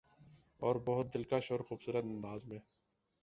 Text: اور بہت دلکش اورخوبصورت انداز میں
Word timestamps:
اور 0.59 0.75
بہت 0.85 1.13
دلکش 1.13 1.51
اورخوبصورت 1.51 2.03
انداز 2.03 2.45
میں 2.45 2.59